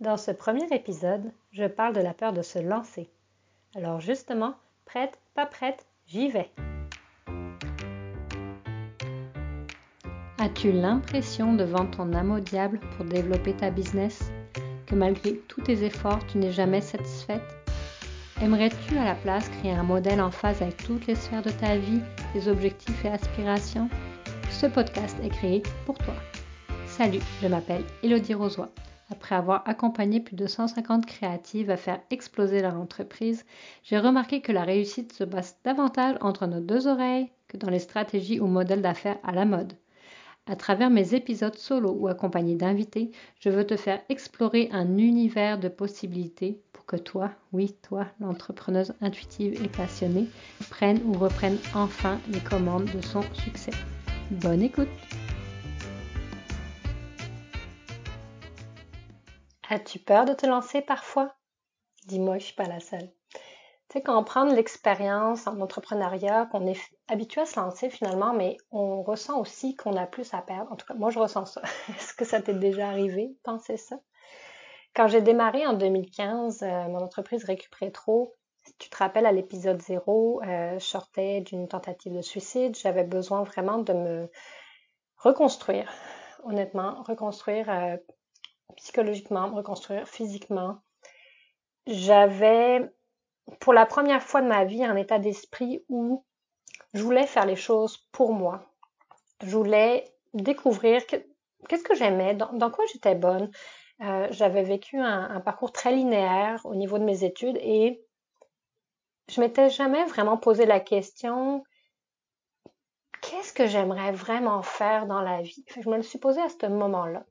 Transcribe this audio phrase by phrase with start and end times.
[0.00, 3.10] Dans ce premier épisode, je parle de la peur de se lancer.
[3.74, 4.54] Alors justement,
[4.86, 6.50] prête, pas prête, j'y vais.
[10.38, 14.32] As-tu l'impression de vendre ton âme au diable pour développer ta business
[14.86, 17.42] Que malgré tous tes efforts, tu n'es jamais satisfaite?
[18.40, 21.76] Aimerais-tu à la place créer un modèle en phase avec toutes les sphères de ta
[21.76, 22.00] vie,
[22.32, 23.90] tes objectifs et aspirations?
[24.50, 26.14] Ce podcast est créé pour toi.
[26.86, 28.66] Salut, je m'appelle Elodie Rosoy.
[29.10, 33.44] Après avoir accompagné plus de 150 créatives à faire exploser leur entreprise,
[33.82, 37.80] j'ai remarqué que la réussite se base davantage entre nos deux oreilles que dans les
[37.80, 39.72] stratégies ou modèles d'affaires à la mode.
[40.46, 45.58] À travers mes épisodes solo ou accompagnés d'invités, je veux te faire explorer un univers
[45.58, 50.28] de possibilités pour que toi, oui, toi, l'entrepreneuse intuitive et passionnée,
[50.70, 53.72] prenne ou reprenne enfin les commandes de son succès.
[54.30, 54.88] Bonne écoute!
[59.72, 61.32] As-tu peur de te lancer parfois?
[62.06, 63.08] Dis-moi je suis pas la seule.
[63.32, 63.38] Tu
[63.92, 68.32] sais, quand on prend de l'expérience en entrepreneuriat, qu'on est habitué à se lancer finalement,
[68.32, 70.72] mais on ressent aussi qu'on a plus à perdre.
[70.72, 71.62] En tout cas, moi, je ressens ça.
[71.88, 74.00] Est-ce que ça t'est déjà arrivé, penser ça?
[74.92, 78.34] Quand j'ai démarré en 2015, euh, mon entreprise Récupérer Trop,
[78.64, 82.76] si tu te rappelles à l'épisode 0, euh, je sortais d'une tentative de suicide.
[82.76, 84.30] J'avais besoin vraiment de me
[85.16, 85.92] reconstruire,
[86.42, 87.96] honnêtement, reconstruire euh,
[88.80, 90.78] psychologiquement, me reconstruire physiquement.
[91.86, 92.90] J'avais,
[93.60, 96.24] pour la première fois de ma vie, un état d'esprit où
[96.94, 98.64] je voulais faire les choses pour moi.
[99.42, 103.50] Je voulais découvrir qu'est-ce que j'aimais, dans, quoi j'étais bonne.
[104.02, 108.02] Euh, j'avais vécu un, parcours très linéaire au niveau de mes études et
[109.28, 111.62] je m'étais jamais vraiment posé la question
[113.20, 115.64] qu'est-ce que j'aimerais vraiment faire dans la vie?
[115.68, 117.24] Je me le suis posé à ce moment-là.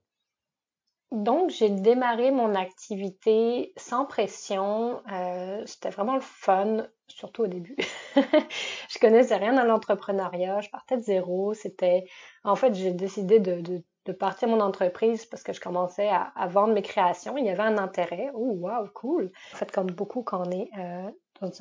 [1.11, 5.01] Donc, j'ai démarré mon activité sans pression.
[5.11, 7.75] Euh, c'était vraiment le fun, surtout au début.
[8.15, 10.61] je connaissais rien dans l'entrepreneuriat.
[10.61, 11.55] Je partais de zéro.
[11.55, 12.05] C'était,
[12.43, 13.83] en fait, j'ai décidé de,
[14.19, 17.37] partir mon entreprise parce que je commençais à, à, vendre mes créations.
[17.37, 18.31] Il y avait un intérêt.
[18.33, 19.31] Oh, wow, cool.
[19.53, 21.51] En fait, comme beaucoup quand on est euh, dans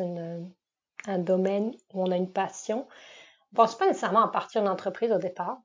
[1.07, 2.87] un domaine où on a une passion,
[3.53, 5.59] on pense pas nécessairement à partir d'une entreprise au départ.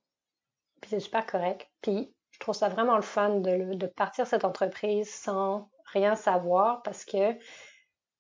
[0.82, 1.70] Puis c'est super correct.
[1.82, 7.38] Puis trouve ça vraiment le fun de, partir cette entreprise sans rien savoir parce que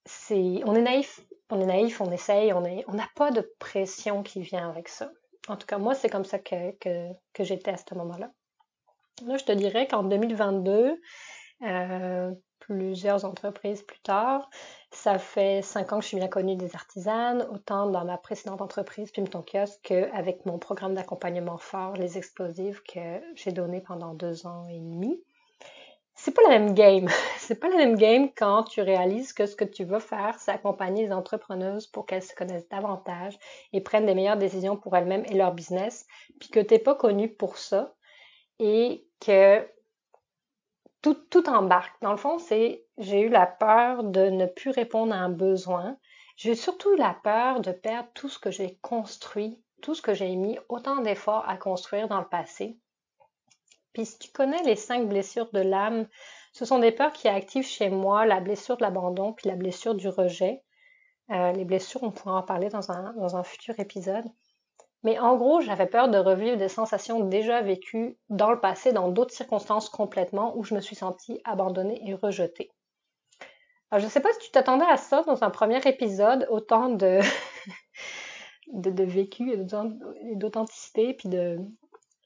[0.05, 4.23] c'est, on est naïf, on est naïf, on essaye, on on n'a pas de pression
[4.23, 5.11] qui vient avec ça.
[5.47, 8.31] En tout cas, moi, c'est comme ça que, que, que j'étais à ce moment-là.
[9.25, 10.99] Là, je te dirais qu'en 2022,
[11.63, 14.49] euh, plusieurs entreprises plus tard.
[14.93, 18.61] Ça fait cinq ans que je suis bien connue des artisanes, autant dans ma précédente
[18.61, 24.13] entreprise, Pim Ton Kiosque, qu'avec mon programme d'accompagnement fort, Les Explosives, que j'ai donné pendant
[24.13, 25.19] deux ans et demi.
[26.13, 27.09] C'est pas la même game.
[27.39, 30.51] C'est pas la même game quand tu réalises que ce que tu veux faire, c'est
[30.51, 33.37] accompagner les entrepreneuses pour qu'elles se connaissent davantage
[33.73, 36.05] et prennent des meilleures décisions pour elles-mêmes et leur business,
[36.39, 37.95] puis que t'es pas connu pour ça
[38.59, 39.67] et que
[41.03, 41.93] tout, tout embarque.
[42.01, 45.97] Dans le fond, c'est j'ai eu la peur de ne plus répondre à un besoin.
[46.37, 50.35] J'ai surtout la peur de perdre tout ce que j'ai construit, tout ce que j'ai
[50.35, 52.79] mis autant d'efforts à construire dans le passé.
[53.91, 56.07] Puis si tu connais les cinq blessures de l'âme,
[56.53, 59.93] ce sont des peurs qui activent chez moi la blessure de l'abandon puis la blessure
[59.93, 60.63] du rejet.
[61.29, 64.25] Euh, les blessures, on pourra en parler dans un, dans un futur épisode.
[65.03, 69.09] Mais en gros, j'avais peur de revivre des sensations déjà vécues dans le passé, dans
[69.09, 72.71] d'autres circonstances complètement, où je me suis sentie abandonnée et rejetée.
[73.91, 76.89] Alors, je ne sais pas si tu t'attendais à ça dans un premier épisode, autant
[76.89, 77.19] de,
[78.73, 79.57] de, de vécu et
[80.35, 81.59] d'authenticité, puis de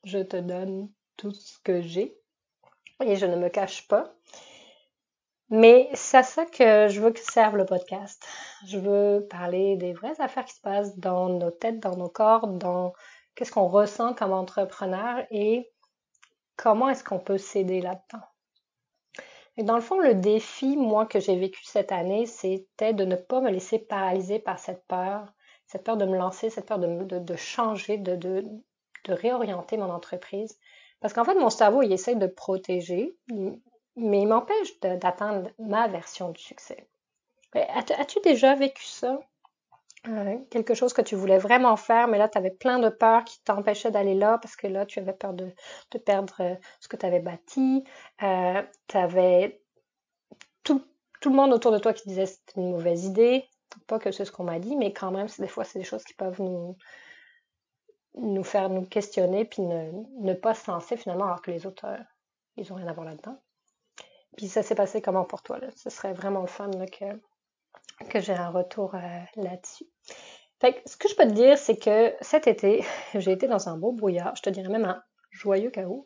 [0.03, 2.15] je te donne tout ce que j'ai
[3.03, 4.13] et je ne me cache pas.
[5.49, 8.21] Mais c'est à ça que je veux que serve le podcast.
[8.65, 12.47] Je veux parler des vraies affaires qui se passent dans nos têtes, dans nos corps,
[12.47, 12.91] dans
[13.35, 15.71] qu'est-ce qu'on ressent comme entrepreneur et
[16.57, 18.25] comment est-ce qu'on peut s'aider là-dedans.
[19.55, 23.15] Et dans le fond, le défi, moi, que j'ai vécu cette année, c'était de ne
[23.15, 25.33] pas me laisser paralyser par cette peur,
[25.65, 28.43] cette peur de me lancer, cette peur de, changer, de
[29.07, 30.59] réorienter mon entreprise.
[30.99, 33.15] Parce qu'en fait, mon cerveau, il essaie de protéger,
[33.97, 36.87] mais il m'empêche d'atteindre ma version du succès.
[37.53, 39.19] As-tu déjà vécu ça?
[40.07, 43.25] Euh, quelque chose que tu voulais vraiment faire, mais là, tu avais plein de peurs
[43.25, 45.51] qui t'empêchaient d'aller là parce que là, tu avais peur de,
[46.05, 47.83] perdre euh, ce que tu avais bâti.
[48.23, 49.61] Euh, tu avais
[50.63, 50.81] tout,
[51.25, 53.45] le monde autour de toi qui disait c'était une mauvaise idée.
[53.87, 56.03] Pas que c'est ce qu'on m'a dit, mais quand même, des fois, c'est des choses
[56.03, 56.77] qui peuvent nous,
[58.43, 61.85] faire nous questionner puis ne, pas se lancer finalement alors que les autres,
[62.55, 63.37] ils ont rien à voir là-dedans.
[64.35, 65.59] Puis ça s'est passé comment pour toi?
[65.59, 65.67] Là?
[65.75, 67.05] Ce serait vraiment le fun que,
[68.09, 68.99] que j'ai un retour euh,
[69.35, 69.85] là-dessus.
[70.59, 72.83] Fait que ce que je peux te dire, c'est que cet été,
[73.15, 75.01] j'ai été dans un beau brouillard, je te dirais même un
[75.37, 76.05] joyeux chaos.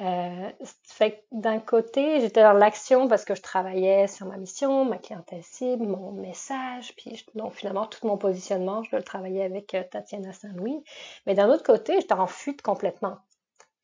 [0.00, 0.50] Euh,
[0.84, 5.42] fait d'un côté, j'étais dans l'action parce que je travaillais sur ma mission, ma clientèle
[5.42, 10.32] cible, mon message, puis donc finalement tout mon positionnement, je le travaillais avec euh, Tatiana
[10.32, 10.82] Saint-Louis.
[11.26, 13.18] Mais d'un autre côté, j'étais en fuite complètement.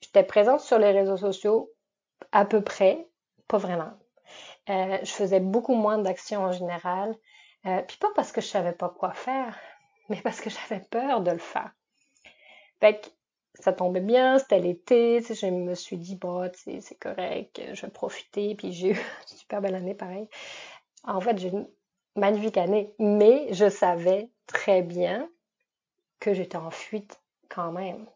[0.00, 1.72] J'étais présente sur les réseaux sociaux
[2.32, 3.07] à peu près,
[3.48, 3.92] pas vraiment.
[4.68, 7.16] Euh, je faisais beaucoup moins d'actions en général,
[7.66, 9.58] euh, puis pas parce que je savais pas quoi faire,
[10.08, 11.72] mais parce que j'avais peur de le faire.
[12.80, 13.08] Fait que
[13.54, 16.18] ça tombait bien, c'était l'été, je me suis dit,
[16.80, 20.28] c'est correct, je vais profiter, puis j'ai eu une super belle année pareil.
[21.04, 21.68] En fait, j'ai une
[22.14, 25.28] magnifique année, mais je savais très bien
[26.20, 28.06] que j'étais en fuite quand même.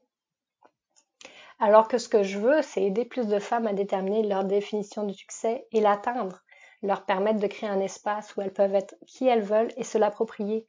[1.63, 5.05] Alors que ce que je veux, c'est aider plus de femmes à déterminer leur définition
[5.05, 6.43] du succès et l'atteindre,
[6.83, 9.97] leur permettre de créer un espace où elles peuvent être qui elles veulent et se
[9.97, 10.67] l'approprier.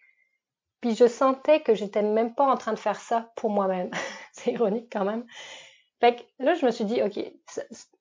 [0.81, 3.89] Puis je sentais que j'étais même pas en train de faire ça pour moi-même.
[4.33, 5.25] c'est ironique quand même.
[6.37, 7.19] Là, je me suis dit, OK,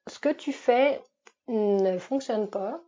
[0.06, 1.00] ce que tu fais
[1.48, 2.78] ne fonctionne pas.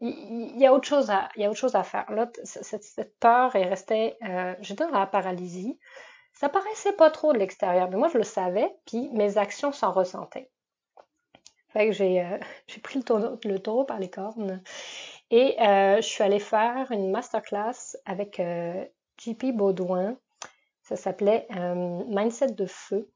[0.00, 2.10] Il y, a autre chose à, il y a autre chose à faire.
[2.12, 5.78] Là, cette, peur est restée, euh, j'étais dans la paralysie.
[6.40, 9.92] Ça paraissait pas trop de l'extérieur, mais moi je le savais, puis mes actions s'en
[9.92, 10.48] ressentaient.
[11.74, 12.38] Que j'ai euh,
[12.82, 14.62] pris le taureau, par les cornes
[15.30, 18.82] et euh, je suis allée faire une masterclass avec euh,
[19.18, 20.16] JP Baudouin.
[20.82, 23.10] Ça s'appelait euh, Mindset de feu.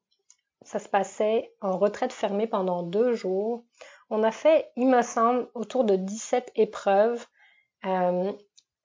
[0.60, 3.64] Ça se passait en retraite fermée pendant deux jours.
[4.10, 7.24] On a fait, il me semble, autour de 17 épreuves.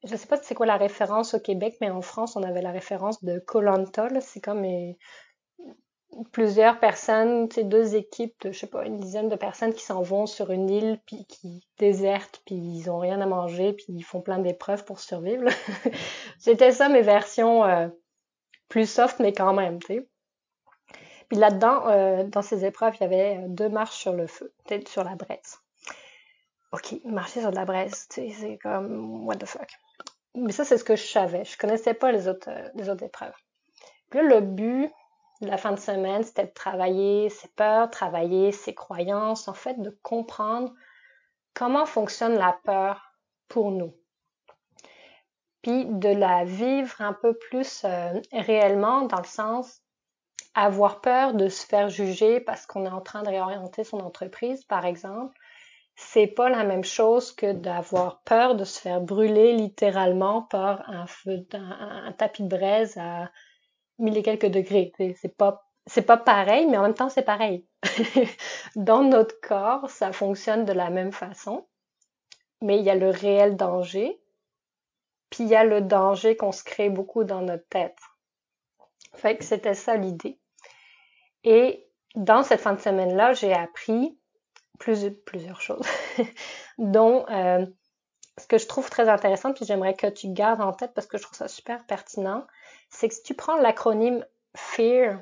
[0.04, 2.62] Euh, je sais pas c'est quoi la référence au Québec, mais en France, on avait
[2.62, 4.07] la référence de Colanta.
[4.22, 4.66] C'est comme
[6.31, 10.01] plusieurs personnes, c'est deux équipes de, je sais pas, une dizaine de personnes qui s'en
[10.01, 14.04] vont sur une île, puis qui désertent, puis ils ont rien à manger, puis ils
[14.04, 15.46] font plein d'épreuves pour survivre.
[16.40, 17.88] C'était ça mes versions euh,
[18.69, 20.10] plus soft, mais quand même, tu sais.
[21.30, 24.51] Puis là-dedans, euh, dans ces épreuves, il y avait deux marches sur le feu,
[24.88, 25.60] sur la braise.
[26.71, 29.69] Ok, marcher sur de la braise, c'est comme what the fuck.
[30.36, 31.44] Mais ça, c'est ce que je savais.
[31.44, 33.33] Je connaissais pas les autres, euh, épreuves.
[34.13, 34.92] Là, le but
[35.42, 39.81] de la fin de semaine, c'était de travailler ses peurs, travailler ses croyances, en fait,
[39.81, 40.71] de comprendre
[41.54, 43.13] comment fonctionne la peur
[43.48, 43.95] pour nous.
[45.63, 49.81] Puis de la vivre un peu plus euh, réellement dans le sens
[50.56, 54.63] avoir peur de se faire juger parce qu'on est en train de réorienter son entreprise,
[54.65, 55.38] par exemple,
[56.01, 61.06] c'est pas la même chose que d'avoir peur de se faire brûler littéralement par un
[61.06, 63.30] feu, un, tapis de braise à
[63.98, 64.94] mille et quelques degrés.
[64.98, 67.68] C'est pas, c'est pas pareil, mais en même temps, c'est pareil.
[68.78, 71.68] Dans notre corps, ça fonctionne de la même façon,
[72.62, 74.22] mais il y a le réel danger,
[75.30, 78.00] puis il y a le danger qu'on se crée beaucoup dans notre tête.
[79.16, 80.40] Fait que c'était ça l'idée.
[81.44, 81.86] Et
[82.16, 84.19] dans cette fin de semaine-là, j'ai appris
[84.80, 85.86] plusieurs choses,
[86.78, 87.66] dont euh,
[88.38, 91.18] ce que je trouve très intéressant, puis j'aimerais que tu gardes en tête parce que
[91.18, 92.48] je trouve ça super pertinent,
[92.90, 95.20] c'est que si tu prends l'acronyme FEAR,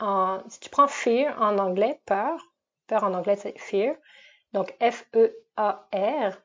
[0.00, 2.40] en, si tu prends FEAR en anglais, peur,
[2.86, 3.94] peur en anglais c'est FEAR,
[4.52, 6.38] donc F-E-A-R,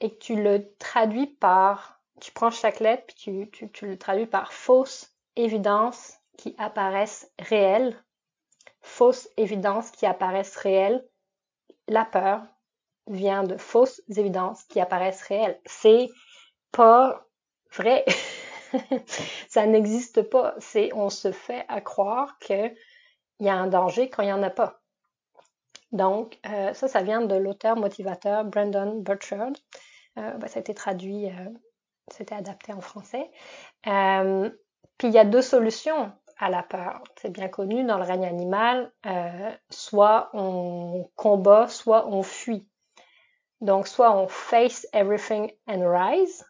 [0.00, 4.52] et que tu le traduis par, tu prends chaque lettre, puis tu, le traduis par
[4.52, 8.00] fausse évidence qui apparaissent réelles,
[8.80, 11.04] fausse évidence qui apparaissent réelles,
[11.88, 12.42] la peur
[13.06, 15.60] vient de fausses évidences qui apparaissent réelles.
[15.66, 16.08] C'est
[16.72, 17.26] pas
[17.72, 18.04] vrai.
[19.48, 20.54] ça n'existe pas.
[20.58, 22.74] C'est on se fait à croire qu'il
[23.40, 24.80] y a un danger quand il n'y en a pas.
[25.92, 29.52] Donc, euh, ça, ça vient de l'auteur motivateur Brandon Burchard.
[30.18, 31.48] Euh, ben, ça a été traduit, euh,
[32.08, 33.30] c'était adapté en français.
[33.82, 37.02] puis il y a deux solutions à la peur.
[37.20, 42.66] C'est bien connu dans le règne animal, euh, soit on combat, soit on fuit.
[43.60, 46.46] Donc soit on face everything and rise.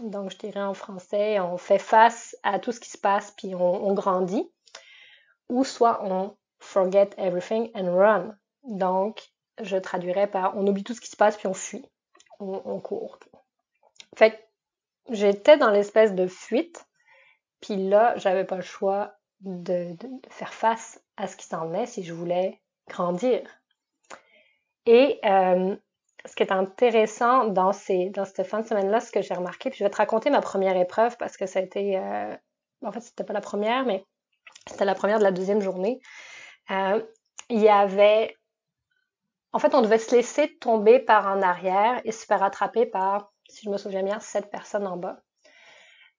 [0.00, 3.54] Donc je dirais en français, on fait face à tout ce qui se passe puis
[3.54, 4.50] on, grandit.
[5.50, 8.36] Ou soit on forget everything and run.
[8.64, 11.84] Donc je traduirais par on oublie tout ce qui se passe puis on fuit,
[12.38, 13.18] on, on court.
[14.16, 14.48] Fait
[15.10, 16.86] j'étais dans l'espèce de fuite
[17.60, 19.96] puis là, j'avais pas le choix de,
[20.28, 23.42] faire face à ce qui s'en venait si je voulais grandir.
[24.86, 25.76] Et euh,
[26.26, 29.84] ce qui est intéressant dans, cette fin de semaine-là, ce que j'ai remarqué, puis je
[29.84, 32.34] vais te raconter ma première épreuve parce que ça a été, euh,
[32.82, 34.04] en fait, c'était pas la première, mais
[34.66, 36.00] c'était la première de la deuxième journée.
[36.70, 37.02] Euh,
[37.48, 38.36] il y avait
[39.52, 43.32] en fait, on devait se laisser tomber par en arrière et se faire attraper par,
[43.48, 45.22] si je me souviens bien, sept personnes en bas.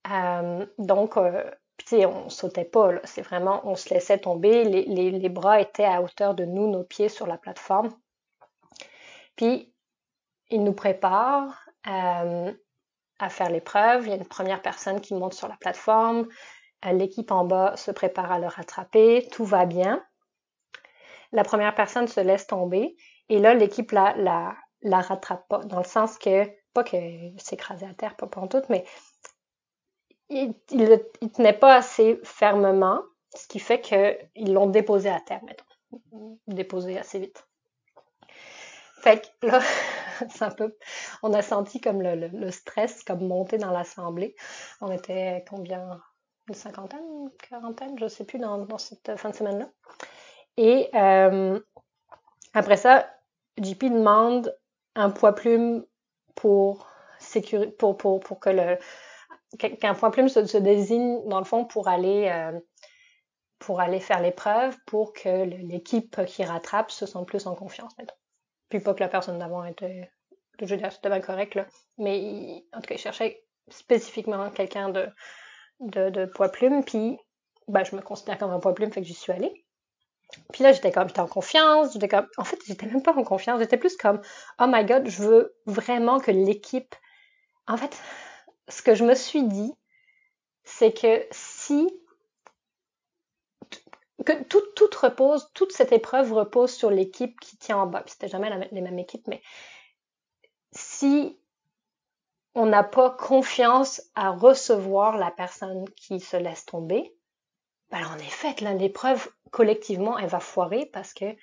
[0.09, 1.43] Euh, donc, euh,
[1.77, 5.85] puis on sautait pas, c'est vraiment, on se laissait tomber, les, les, les, bras étaient
[5.85, 7.89] à hauteur de nous, nos pieds sur la plateforme.
[9.35, 9.73] Puis,
[10.49, 12.53] il nous prépare euh,
[13.19, 14.05] à faire l'épreuve.
[14.05, 16.27] Il y a une première personne qui monte sur la plateforme.
[16.85, 19.27] Euh, l'équipe en bas se prépare à le rattraper.
[19.31, 20.05] Tout va bien.
[21.31, 22.95] La première personne se laisse tomber.
[23.29, 25.59] Et là, l'équipe la, la, la rattrape pas.
[25.59, 26.97] Dans le sens que, pas que
[27.37, 28.83] s'écraser à terre, pas pour tout, mais
[30.31, 33.01] il, il, tenait pas assez fermement,
[33.35, 36.39] ce qui fait qu'ils l'ont déposé à terre, mettons.
[36.47, 37.45] Déposé assez vite.
[39.01, 39.59] Fait que là,
[40.41, 40.77] un peu,
[41.23, 44.35] on a senti comme le, stress comme monter dans l'assemblée.
[44.79, 45.99] On était combien,
[46.47, 49.69] une cinquantaine, une quarantaine, je sais plus dans, cette fin de semaine-là.
[50.57, 51.59] Et euh,
[52.53, 53.09] après ça,
[53.57, 54.55] JP demande
[54.95, 55.85] un poids plume
[56.35, 56.87] pour
[57.77, 58.77] pour, pour, pour que le
[59.57, 62.59] qu'un point plume se, désigne dans le fond pour aller euh,
[63.59, 67.93] pour aller faire l'épreuve pour que l'équipe qui rattrape se sente plus en confiance.
[68.69, 70.09] Puis pas que la personne d'avant était,
[70.59, 71.67] je veux dire, c'était bien correct, là.
[71.97, 75.09] Mais en tout cas, il cherchait spécifiquement quelqu'un de,
[75.79, 76.83] de, de poids plume.
[76.83, 77.19] Puis,
[77.67, 79.65] ben, je me considère comme un poids plume, fait que j'y suis allée.
[80.53, 81.97] Puis là, j'étais comme, j'étais en confiance,
[82.37, 84.21] en fait, j'étais même pas en confiance, j'étais plus comme,
[84.59, 86.95] oh my god, je veux vraiment que l'équipe,
[87.67, 88.01] en fait,
[88.67, 89.73] ce que je me suis dit,
[90.63, 91.89] c'est que si
[94.25, 94.61] que tout,
[95.01, 98.03] repose, toute cette épreuve repose sur l'équipe qui tient en bas.
[98.05, 99.41] C'était jamais la, les mêmes équipes, mais
[100.71, 101.39] si
[102.53, 107.15] on n'a pas confiance à recevoir la personne qui se laisse tomber,
[107.89, 111.35] ben en effet, l'épreuve collectivement, elle va foirer parce que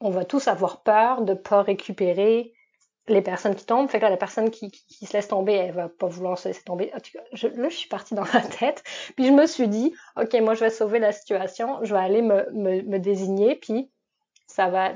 [0.00, 2.52] on va tous avoir peur de pas récupérer
[3.08, 3.88] les personnes qui tombent.
[3.88, 6.48] Fait que là, la personne qui, qui, se laisse tomber, elle va pas vouloir se
[6.48, 6.92] laisser tomber.
[7.32, 8.82] Je, là, je suis partie dans ma tête.
[9.16, 11.82] Puis je me suis dit, OK, moi, je vais sauver la situation.
[11.82, 13.56] Je vais aller me, me, me désigner.
[13.56, 13.90] Puis
[14.46, 14.92] ça va,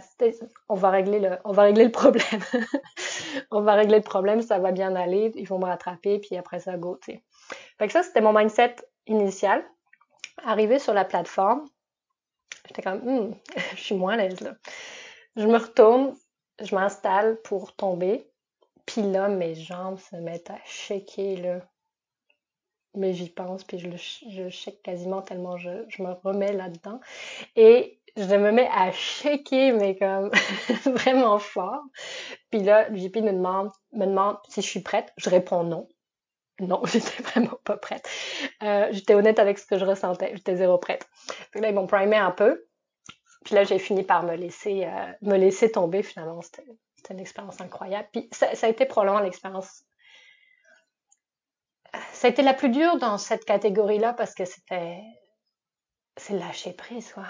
[0.69, 2.41] on va régler le, on va régler le problème.
[3.51, 4.43] on va régler le problème.
[4.43, 5.33] Ça va bien aller.
[5.35, 6.19] Ils vont me rattraper.
[6.19, 7.21] Puis après ça, go, tu.
[7.79, 9.65] Fait que ça, c'était mon mindset initial.
[10.45, 11.65] Arrivé sur la plateforme,
[12.67, 13.35] j'étais comme, hmm,
[13.77, 14.55] je suis moins à l'aise là.
[15.37, 16.15] Je me retourne,
[16.63, 18.31] je m'installe pour tomber.
[18.87, 21.61] Puis là, mes jambes se mettent à shaker, là.
[22.95, 23.91] Mais j'y pense, puis je,
[24.31, 26.99] je shake quasiment tellement je, me remets là-dedans.
[27.55, 30.31] Et je me mets à shaker, mais comme
[30.87, 31.83] vraiment fort.
[32.51, 35.13] Puis là, le JP me demande, me demande si je suis prête.
[35.19, 35.89] Je réponds non.
[36.61, 38.09] Non, j'étais vraiment pas prête.
[38.63, 40.33] Euh, j'étais honnête avec ce que je ressentais.
[40.35, 41.07] J'étais zéro prête.
[41.51, 42.65] Puis là, ils m'ont primé un peu.
[43.47, 46.43] Puis là, j'ai fini par me laisser, euh, me laisser tomber finalement.
[46.43, 46.65] C'était
[47.11, 48.09] une expérience incroyable.
[48.11, 49.85] Puis ça, a été probablement l'expérience.
[52.12, 55.00] Ça a été la plus dure dans cette catégorie-là parce que c'était.
[56.17, 57.26] C'est lâcher prise, quoi.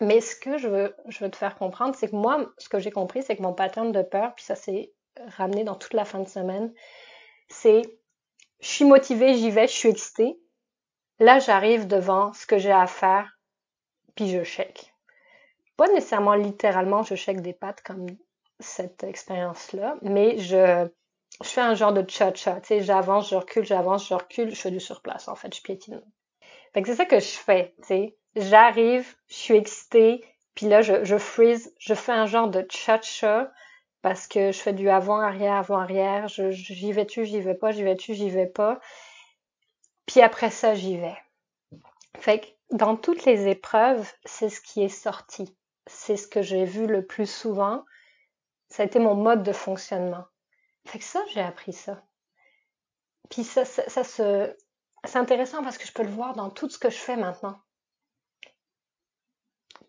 [0.00, 2.78] Mais ce que je veux, je veux te faire comprendre, c'est que moi, ce que
[2.78, 4.94] j'ai compris, c'est que mon pattern de peur, puis ça s'est
[5.36, 6.72] ramené dans toute la fin de semaine,
[7.50, 7.82] c'est
[8.60, 10.40] je suis motivée, j'y vais, je suis excitée.
[11.18, 13.37] Là, j'arrive devant ce que j'ai à faire,
[14.18, 14.92] puis je shake.
[15.76, 18.06] Pas nécessairement littéralement, je shake des pattes comme
[18.58, 20.88] cette expérience-là, mais je,
[21.44, 24.72] fais un genre de cha-cha, tu sais, j'avance, je recule, j'avance, je recule, je fais
[24.72, 26.02] du surplace, en fait, je piétine.
[26.74, 28.16] Fait que c'est ça que je fais, tu sais.
[28.34, 30.24] J'arrive, je suis excitée,
[30.56, 33.52] puis là, je, freeze, je fais un genre de cha-cha
[34.02, 38.30] parce que je fais du avant-arrière, avant-arrière, j'y vais-tu, j'y vais pas, j'y vais-tu, j'y
[38.30, 38.80] vais pas.
[40.06, 41.16] Puis après ça, j'y vais.
[42.16, 45.56] Fait que dans toutes les épreuves, c'est ce qui est sorti.
[45.86, 47.84] C'est ce que j'ai vu le plus souvent.
[48.68, 50.24] Ça a été mon mode de fonctionnement.
[50.86, 52.02] Fait que ça, j'ai appris ça.
[53.30, 54.54] Puis ça, ça, se...
[55.04, 57.58] c'est intéressant parce que je peux le voir dans tout ce que je fais maintenant.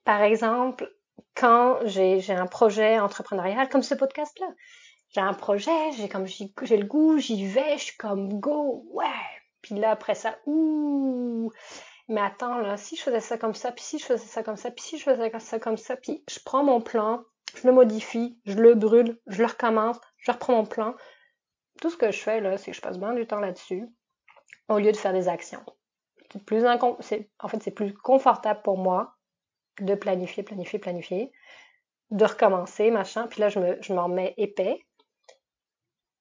[0.04, 0.90] Par exemple,
[1.36, 4.48] quand j'ai un projet entrepreneurial comme ce podcast-là,
[5.10, 9.06] j'ai un projet, j'ai comme j'ai le goût, j'y vais, je suis comme go, ouais.
[9.62, 11.52] Puis là après ça, ouh,
[12.10, 14.58] mais attends, là, si je faisais ça comme ça, puis si je faisais ça comme
[14.58, 17.24] ça, puis si je faisais ça comme ça, puis je prends mon plan,
[17.56, 20.96] je le modifie, je le brûle, je le recommence, je reprends mon plan.
[21.80, 23.88] Tout ce que je fais, là, c'est que je passe bien du temps là-dessus,
[24.70, 25.64] au lieu de faire des actions.
[26.34, 27.30] C'est plus en fait,
[27.62, 29.16] c'est plus confortable pour moi
[29.80, 31.32] de planifier, planifier, planifier,
[32.10, 34.84] de recommencer, machin, puis là, je me, m'en mets épais,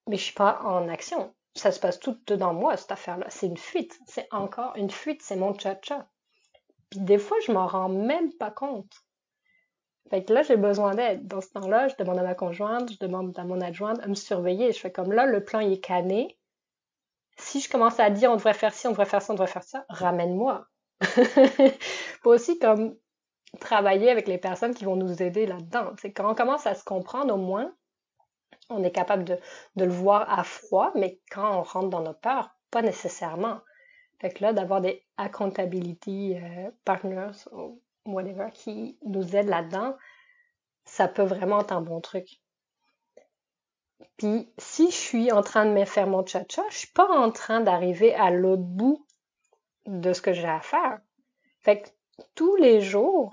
[0.07, 3.27] mais je suis pas en action ça se passe tout dans moi, cette affaire-là.
[3.29, 3.99] C'est une fuite.
[4.07, 5.23] C'est encore une fuite.
[5.23, 6.09] C'est mon cha-cha.
[6.91, 8.93] Puis des fois, je m'en rends même pas compte.
[10.11, 11.27] Fait que là, j'ai besoin d'aide.
[11.27, 14.15] Dans ce temps-là, je demande à ma conjointe, je demande à mon adjointe à me
[14.15, 14.73] surveiller.
[14.73, 16.39] Je fais comme là, le plan est cané.
[17.37, 19.53] Si je commence à dire on devrait faire ci, on devrait faire ça, on devrait
[19.53, 20.67] faire ça, ramène-moi.
[22.23, 22.97] Faut aussi comme
[23.61, 25.93] travailler avec les personnes qui vont nous aider là-dedans.
[26.17, 27.73] Quand on commence à se comprendre, au moins,
[28.71, 29.39] on est capable de,
[29.77, 33.61] le voir à froid, mais quand on rentre dans nos peurs, pas nécessairement.
[34.21, 39.97] Fait que là, d'avoir des accountability euh, partners ou whatever qui nous aident là-dedans,
[40.85, 42.41] ça peut vraiment être un bon truc.
[44.17, 47.31] Puis si je suis en train de me faire mon cha-cha, je suis pas en
[47.31, 49.07] train d'arriver à l'autre bout
[49.87, 50.99] de ce que j'ai à faire.
[51.61, 51.89] Fait que
[52.35, 53.33] tous les jours,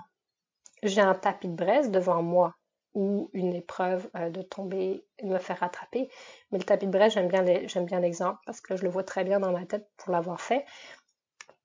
[0.82, 2.54] j'ai un tapis de braise devant moi
[2.96, 6.08] ou une épreuve euh, de tomber de me faire rattraper.
[6.50, 9.22] Mais le tapis de braise, j'aime bien, bien l'exemple parce que je le vois très
[9.22, 10.64] bien dans ma tête pour l'avoir fait.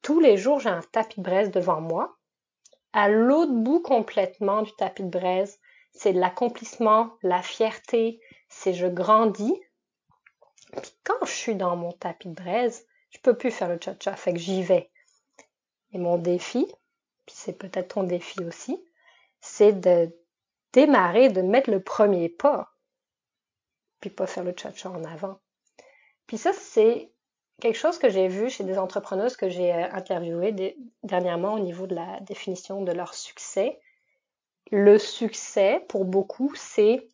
[0.02, 2.18] Tous les jours, j'ai un tapis de braise devant moi.
[2.92, 5.58] À l'autre bout complètement du tapis de braise,
[5.94, 8.20] c'est l'accomplissement, la fierté,
[8.50, 9.58] c'est je grandis.
[10.82, 14.18] Puis quand je suis dans mon tapis de braise, je peux plus faire le cha-cha,
[14.18, 14.92] fait que j'y vais.
[15.94, 16.66] Et mon défi,
[17.26, 18.84] puis c'est peut-être ton défi aussi,
[19.40, 20.14] c'est de
[20.74, 22.72] démarrer, de mettre le premier pas,
[24.00, 25.40] puis pas faire le cha-cha en avant.
[26.28, 27.12] Puis ça, c'est
[27.62, 31.88] quelque chose que j'ai vu chez des entrepreneuses que j'ai euh, interviewées dernièrement au niveau
[31.88, 33.80] de la définition de leur succès.
[34.72, 37.08] Le succès, pour beaucoup, c'est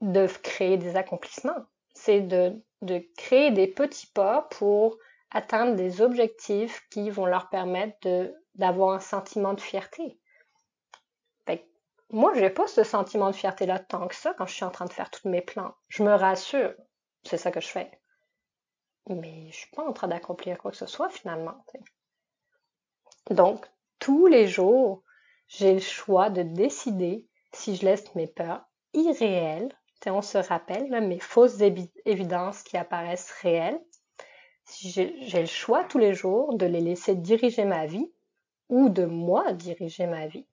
[0.00, 1.64] de créer des accomplissements.
[1.94, 4.98] C'est de, de créer des petits pas pour
[5.30, 8.06] atteindre des objectifs qui vont leur permettre
[8.54, 10.18] d'avoir un sentiment de fierté
[12.10, 14.84] moi, j'ai pas ce sentiment de fierté-là tant que ça quand je suis en train
[14.84, 15.74] de faire tous mes plans.
[15.88, 16.74] Je me rassure,
[17.24, 17.90] c'est ça que je fais.
[19.08, 21.64] Mais je suis pas en train d'accomplir quoi que ce soit finalement.
[23.30, 23.66] Donc,
[23.98, 25.02] tous les jours,
[25.48, 29.72] j'ai le choix de décider si je laisse mes peurs irréelles,
[30.06, 31.60] on se rappelle, mes fausses
[32.04, 33.80] évidences qui apparaissent réelles,
[34.64, 38.12] si j'ai le choix tous les jours de les laisser diriger ma vie
[38.68, 40.46] ou de moi diriger ma vie.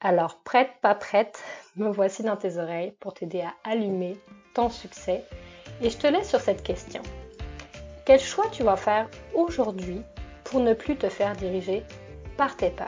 [0.00, 1.42] Alors, prête, pas prête,
[1.76, 4.16] me voici dans tes oreilles pour t'aider à allumer
[4.54, 5.24] ton succès.
[5.80, 7.02] Et je te laisse sur cette question.
[8.04, 10.02] Quel choix tu vas faire aujourd'hui
[10.44, 11.82] pour ne plus te faire diriger
[12.36, 12.86] par tes peurs?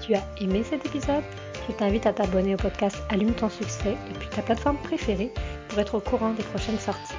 [0.00, 1.22] Tu as aimé cet épisode?
[1.68, 5.30] Je t'invite à t'abonner au podcast Allume ton succès depuis ta plateforme préférée
[5.68, 7.14] pour être au courant des prochaines sorties.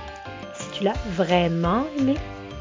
[0.56, 2.16] Si tu l'as vraiment aimé,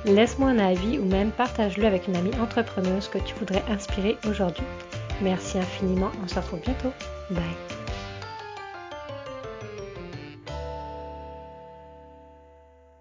[0.04, 4.64] Laisse-moi un avis ou même partage-le avec une amie entrepreneuse que tu voudrais inspirer aujourd'hui.
[5.20, 6.92] Merci infiniment, on se retrouve bientôt.
[7.30, 7.77] Bye.